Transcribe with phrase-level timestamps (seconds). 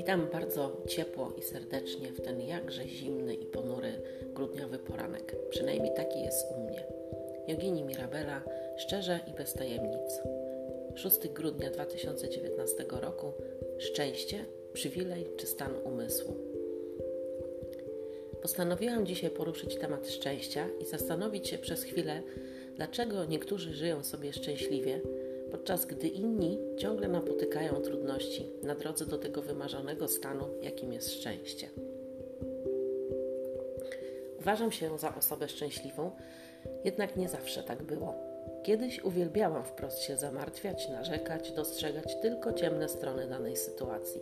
[0.00, 3.92] Witam bardzo ciepło i serdecznie w ten jakże zimny i ponury
[4.34, 5.36] grudniowy poranek.
[5.50, 6.84] Przynajmniej taki jest u mnie.
[7.48, 8.42] Jogini Mirabela,
[8.76, 10.20] szczerze i bez tajemnic.
[10.94, 13.32] 6 grudnia 2019 roku.
[13.78, 16.36] Szczęście, przywilej czy stan umysłu.
[18.42, 22.22] Postanowiłam dzisiaj poruszyć temat szczęścia i zastanowić się przez chwilę,
[22.76, 25.00] dlaczego niektórzy żyją sobie szczęśliwie,
[25.50, 31.68] podczas gdy inni ciągle napotykają trudności na drodze do tego wymarzonego stanu, jakim jest szczęście.
[34.40, 36.10] Uważam się za osobę szczęśliwą,
[36.84, 38.14] jednak nie zawsze tak było.
[38.62, 44.20] Kiedyś uwielbiałam wprost się zamartwiać, narzekać, dostrzegać tylko ciemne strony danej sytuacji.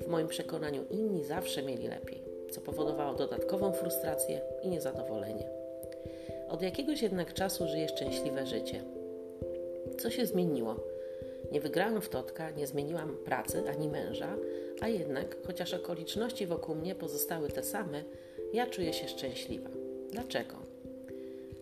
[0.00, 5.48] W moim przekonaniu inni zawsze mieli lepiej, co powodowało dodatkową frustrację i niezadowolenie.
[6.48, 8.82] Od jakiegoś jednak czasu żyję szczęśliwe życie,
[9.98, 10.76] co się zmieniło?
[11.52, 14.36] Nie wygrałam w Totka, nie zmieniłam pracy ani męża,
[14.80, 18.02] a jednak, chociaż okoliczności wokół mnie pozostały te same,
[18.52, 19.70] ja czuję się szczęśliwa.
[20.10, 20.54] Dlaczego?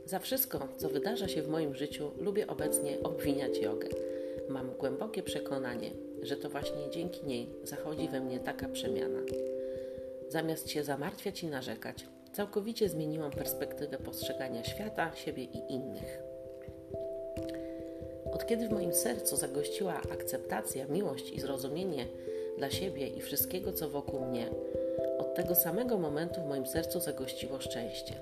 [0.06, 3.88] Za wszystko, co wydarza się w moim życiu, lubię obecnie obwiniać jogę.
[4.48, 5.91] Mam głębokie przekonanie,
[6.22, 9.20] że to właśnie dzięki niej zachodzi we mnie taka przemiana.
[10.28, 16.31] Zamiast się zamartwiać i narzekać, całkowicie zmieniłam perspektywę postrzegania świata, siebie i innych.
[18.33, 22.06] Od kiedy w moim sercu zagościła akceptacja, miłość i zrozumienie
[22.58, 24.50] dla siebie i wszystkiego, co wokół mnie,
[25.19, 28.14] od tego samego momentu w moim sercu zagościło szczęście.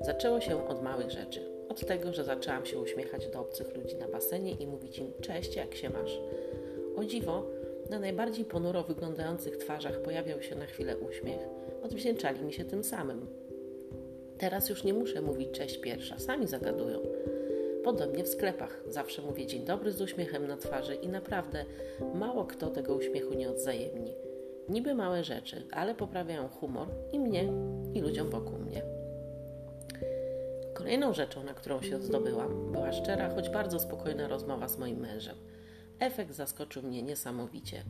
[0.00, 1.40] Zaczęło się od małych rzeczy.
[1.68, 5.56] Od tego, że zaczęłam się uśmiechać do obcych ludzi na basenie i mówić im cześć,
[5.56, 6.20] jak się masz.
[6.96, 7.46] O dziwo,
[7.90, 11.40] na najbardziej ponuro wyglądających twarzach pojawiał się na chwilę uśmiech.
[11.82, 13.26] Odwdzięczali mi się tym samym.
[14.38, 17.00] Teraz już nie muszę mówić cześć pierwsza, sami zagadują.
[17.86, 18.80] Podobnie w sklepach.
[18.88, 21.64] Zawsze mówię dzień dobry z uśmiechem na twarzy i naprawdę
[22.14, 24.14] mało kto tego uśmiechu nie odzajemni.
[24.68, 27.52] Niby małe rzeczy, ale poprawiają humor i mnie,
[27.94, 28.82] i ludziom wokół mnie.
[30.74, 35.36] Kolejną rzeczą, na którą się zdobyłam, była szczera, choć bardzo spokojna rozmowa z moim mężem.
[35.98, 37.82] Efekt zaskoczył mnie niesamowicie.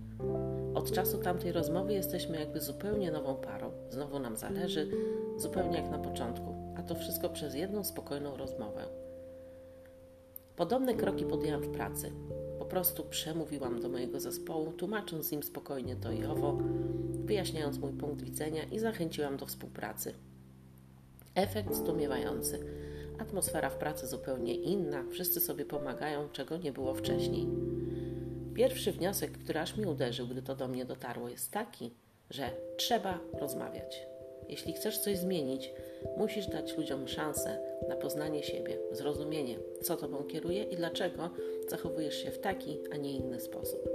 [0.75, 3.71] Od czasu tamtej rozmowy jesteśmy jakby zupełnie nową parą.
[3.91, 4.89] Znowu nam zależy,
[5.37, 9.06] zupełnie jak na początku, a to wszystko przez jedną spokojną rozmowę.
[10.57, 12.13] Podobne kroki podjęłam w pracy.
[12.59, 16.59] Po prostu przemówiłam do mojego zespołu, tłumacząc im spokojnie to i owo,
[17.25, 20.15] wyjaśniając mój punkt widzenia i zachęciłam do współpracy.
[21.35, 22.61] Efekt zdumiewający.
[23.19, 27.47] Atmosfera w pracy zupełnie inna, wszyscy sobie pomagają, czego nie było wcześniej.
[28.55, 31.95] Pierwszy wniosek, który aż mi uderzył, gdy to do mnie dotarło, jest taki,
[32.31, 34.07] że trzeba rozmawiać.
[34.49, 35.73] Jeśli chcesz coś zmienić,
[36.17, 37.59] musisz dać ludziom szansę
[37.89, 41.31] na poznanie siebie, zrozumienie, co tobą kieruje i dlaczego
[41.69, 43.89] zachowujesz się w taki, a nie inny sposób.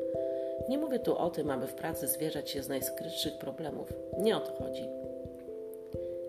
[0.70, 3.94] Nie mówię tu o tym, aby w pracy zwierzać się z najskrytszych problemów.
[4.20, 4.84] Nie o to chodzi.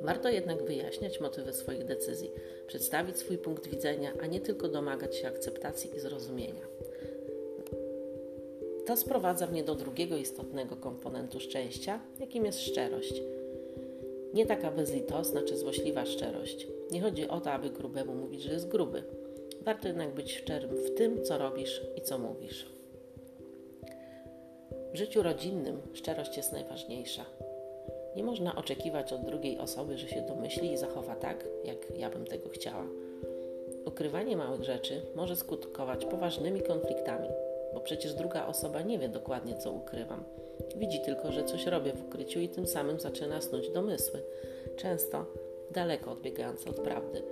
[0.00, 2.30] Warto jednak wyjaśniać motywy swoich decyzji,
[2.66, 6.66] przedstawić swój punkt widzenia, a nie tylko domagać się akceptacji i zrozumienia.
[8.86, 13.22] To sprowadza mnie do drugiego istotnego komponentu szczęścia, jakim jest szczerość.
[14.34, 16.66] Nie taka bezlitosna czy złośliwa szczerość.
[16.90, 19.02] Nie chodzi o to, aby grubemu mówić, że jest gruby.
[19.60, 22.66] Warto jednak być szczerym w tym, co robisz i co mówisz.
[24.92, 27.24] W życiu rodzinnym szczerość jest najważniejsza.
[28.16, 32.26] Nie można oczekiwać od drugiej osoby, że się domyśli i zachowa tak, jak ja bym
[32.26, 32.86] tego chciała.
[33.86, 37.28] Ukrywanie małych rzeczy może skutkować poważnymi konfliktami,
[37.74, 40.24] bo przecież druga osoba nie wie dokładnie, co ukrywam.
[40.76, 44.22] Widzi tylko, że coś robię w ukryciu i tym samym zaczyna snuć domysły,
[44.76, 45.26] często
[45.70, 47.22] daleko odbiegające od prawdy,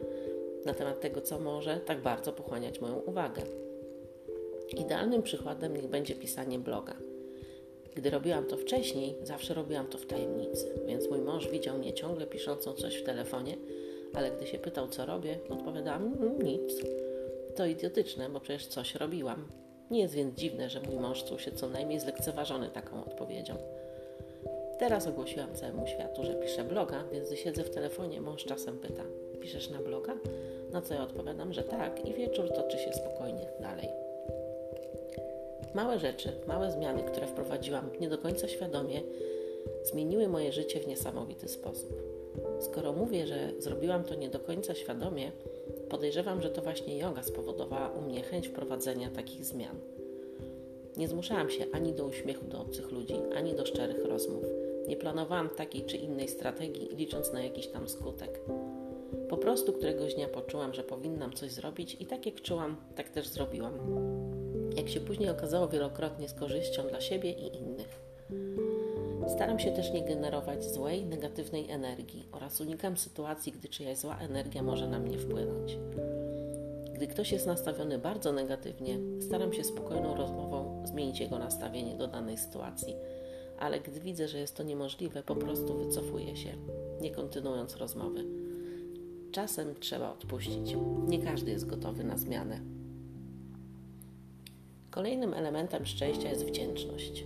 [0.65, 3.43] na temat tego, co może tak bardzo pochłaniać moją uwagę.
[4.79, 6.95] Idealnym przykładem niech będzie pisanie bloga.
[7.95, 12.27] Gdy robiłam to wcześniej, zawsze robiłam to w tajemnicy, więc mój mąż widział mnie ciągle
[12.27, 13.57] piszącą coś w telefonie,
[14.15, 16.75] ale gdy się pytał, co robię, odpowiadałam mm, nic.
[17.57, 19.49] To idiotyczne, bo przecież coś robiłam.
[19.91, 23.57] Nie jest więc dziwne, że mój mąż czuł się co najmniej zlekceważony taką odpowiedzią.
[24.79, 29.03] Teraz ogłosiłam całemu światu, że piszę bloga, więc gdy siedzę w telefonie, mąż czasem pyta:
[29.41, 30.17] Piszesz na bloga?
[30.73, 33.89] Na co ja odpowiadam, że tak, i wieczór toczy się spokojnie dalej.
[35.75, 39.03] Małe rzeczy, małe zmiany, które wprowadziłam nie do końca świadomie,
[39.85, 42.03] zmieniły moje życie w niesamowity sposób.
[42.61, 45.33] Skoro mówię, że zrobiłam to nie do końca świadomie,
[45.91, 49.77] podejrzewam, że to właśnie yoga spowodowała u mnie chęć wprowadzenia takich zmian.
[50.97, 54.45] Nie zmuszałam się ani do uśmiechu do obcych ludzi, ani do szczerych rozmów.
[54.89, 58.41] Nie planowałam takiej czy innej strategii, licząc na jakiś tam skutek.
[59.29, 63.29] Po prostu któregoś dnia poczułam, że powinnam coś zrobić i tak jak czułam, tak też
[63.29, 63.75] zrobiłam.
[64.77, 68.10] Jak się później okazało, wielokrotnie z korzyścią dla siebie i innych.
[69.33, 74.63] Staram się też nie generować złej, negatywnej energii oraz unikam sytuacji, gdy czyjaś zła energia
[74.63, 75.79] może na mnie wpłynąć.
[76.95, 82.39] Gdy ktoś jest nastawiony bardzo negatywnie, staram się spokojną rozmową zmienić jego nastawienie do danej
[82.39, 82.95] sytuacji,
[83.59, 86.53] ale gdy widzę, że jest to niemożliwe, po prostu wycofuję się,
[87.01, 88.25] nie kontynuując rozmowy.
[89.33, 90.77] Czasem trzeba odpuścić.
[91.09, 92.61] Nie każdy jest gotowy na zmianę.
[94.91, 97.25] Kolejnym elementem szczęścia jest wdzięczność.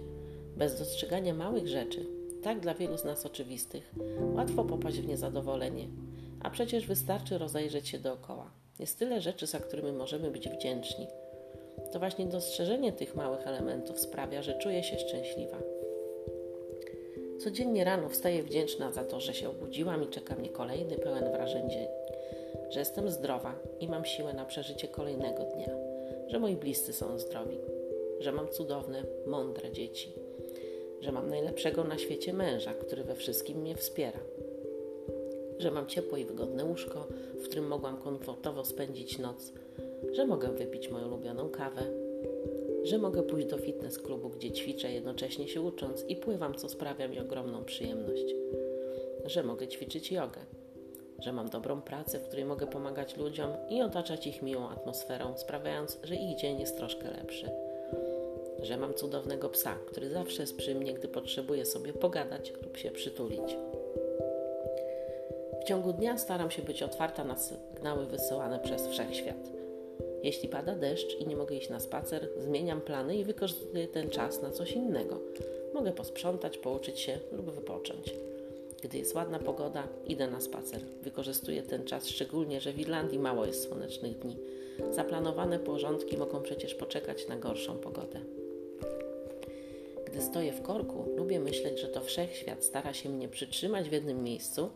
[0.56, 2.06] Bez dostrzegania małych rzeczy,
[2.42, 3.94] tak dla wielu z nas oczywistych,
[4.34, 5.88] łatwo popaść w niezadowolenie,
[6.42, 8.50] a przecież wystarczy rozejrzeć się dookoła.
[8.78, 11.06] Jest tyle rzeczy, za którymi możemy być wdzięczni.
[11.92, 15.58] To właśnie dostrzeżenie tych małych elementów sprawia, że czuję się szczęśliwa.
[17.38, 21.70] Codziennie rano wstaję wdzięczna za to, że się obudziłam i czeka mnie kolejny pełen wrażeń
[21.70, 21.86] dzień,
[22.70, 25.70] że jestem zdrowa i mam siłę na przeżycie kolejnego dnia,
[26.28, 27.58] że moi bliscy są zdrowi,
[28.20, 30.12] że mam cudowne, mądre dzieci,
[31.00, 34.20] że mam najlepszego na świecie męża, który we wszystkim mnie wspiera,
[35.58, 39.52] że mam ciepłe i wygodne łóżko, w którym mogłam komfortowo spędzić noc,
[40.12, 41.82] że mogę wypić moją ulubioną kawę,
[42.82, 47.08] że mogę pójść do fitness klubu, gdzie ćwiczę jednocześnie się ucząc i pływam, co sprawia
[47.08, 48.34] mi ogromną przyjemność,
[49.24, 50.40] że mogę ćwiczyć jogę,
[51.18, 55.98] że mam dobrą pracę, w której mogę pomagać ludziom i otaczać ich miłą atmosferą, sprawiając,
[56.02, 57.63] że ich dzień jest troszkę lepszy.
[58.64, 62.90] Że mam cudownego psa, który zawsze jest przy mnie, gdy potrzebuję sobie pogadać lub się
[62.90, 63.56] przytulić.
[65.60, 69.50] W ciągu dnia staram się być otwarta na sygnały wysyłane przez wszechświat.
[70.22, 74.42] Jeśli pada deszcz i nie mogę iść na spacer, zmieniam plany i wykorzystuję ten czas
[74.42, 75.20] na coś innego.
[75.74, 78.14] Mogę posprzątać, pouczyć się lub wypocząć.
[78.82, 80.80] Gdy jest ładna pogoda, idę na spacer.
[81.02, 84.36] Wykorzystuję ten czas szczególnie, że w Irlandii mało jest słonecznych dni.
[84.90, 88.20] Zaplanowane porządki mogą przecież poczekać na gorszą pogodę.
[90.14, 94.22] Gdy stoję w korku, lubię myśleć, że to wszechświat stara się mnie przytrzymać w jednym
[94.22, 94.70] miejscu,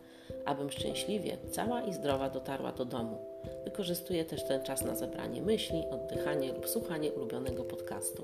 [0.44, 3.19] abym szczęśliwie, cała i zdrowa dotarła do domu.
[3.64, 8.23] Wykorzystuję też ten czas na zebranie myśli, oddychanie lub słuchanie ulubionego podcastu.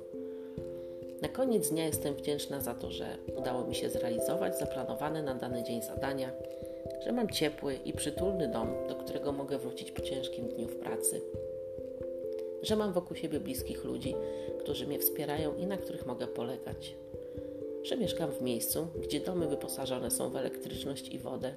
[1.22, 3.06] Na koniec dnia jestem wdzięczna za to, że
[3.36, 6.30] udało mi się zrealizować zaplanowane na dany dzień zadania,
[7.04, 11.20] że mam ciepły i przytulny dom, do którego mogę wrócić po ciężkim dniu w pracy,
[12.64, 14.14] że mam wokół siebie bliskich ludzi,
[14.60, 16.96] którzy mnie wspierają i na których mogę polegać,
[17.82, 21.54] że mieszkam w miejscu, gdzie domy wyposażone są w elektryczność i wodę,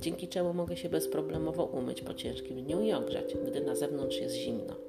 [0.00, 4.34] dzięki czemu mogę się bezproblemowo umyć po ciężkim dniu i ogrzać, gdy na zewnątrz jest
[4.34, 4.86] zimno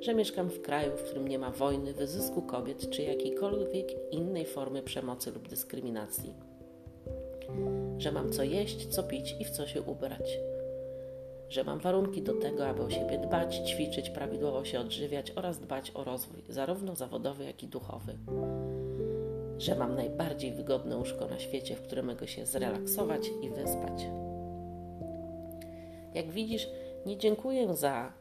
[0.00, 4.82] że mieszkam w kraju, w którym nie ma wojny, wyzysku kobiet czy jakiejkolwiek innej formy
[4.82, 6.34] przemocy lub dyskryminacji.
[7.98, 10.38] Że mam co jeść, co pić i w co się ubrać.
[11.48, 15.92] Że mam warunki do tego, aby o siebie dbać, ćwiczyć, prawidłowo się odżywiać oraz dbać
[15.94, 18.18] o rozwój, zarówno zawodowy, jak i duchowy.
[19.58, 24.06] Że mam najbardziej wygodne łóżko na świecie, w którym mogę się zrelaksować i wyspać.
[26.14, 26.68] Jak widzisz,
[27.06, 28.12] nie dziękuję za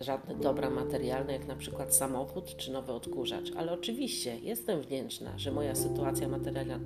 [0.00, 5.52] żadne dobra materialne, jak na przykład samochód czy nowy odkurzacz, ale oczywiście jestem wdzięczna, że
[5.52, 6.28] moja sytuacja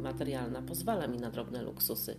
[0.00, 2.16] materialna pozwala mi na drobne luksusy.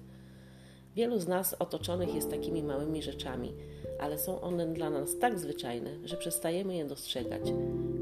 [0.96, 3.54] Wielu z nas otoczonych jest takimi małymi rzeczami,
[4.00, 7.42] ale są one dla nas tak zwyczajne, że przestajemy je dostrzegać,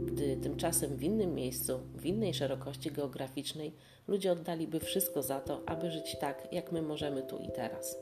[0.05, 3.73] gdy tymczasem w innym miejscu, w innej szerokości geograficznej
[4.07, 7.97] ludzie oddaliby wszystko za to, aby żyć tak, jak my możemy tu i teraz.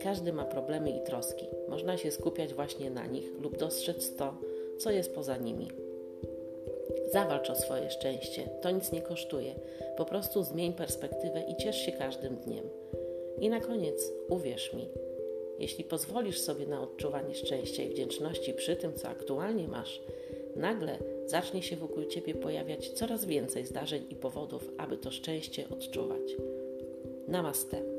[0.00, 1.46] Każdy ma problemy i troski.
[1.68, 4.34] Można się skupiać właśnie na nich lub dostrzec to,
[4.78, 5.68] co jest poza nimi.
[7.12, 9.54] Zawalcz o swoje szczęście, to nic nie kosztuje.
[9.96, 12.64] Po prostu zmień perspektywę i ciesz się każdym dniem.
[13.42, 14.88] I na koniec, uwierz mi,
[15.58, 20.02] jeśli pozwolisz sobie na odczuwanie szczęścia i wdzięczności przy tym, co aktualnie masz,
[20.56, 26.36] nagle zacznie się wokół ciebie pojawiać coraz więcej zdarzeń i powodów, aby to szczęście odczuwać.
[27.28, 27.91] Namaste.